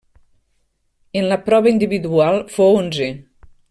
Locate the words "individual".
1.75-2.43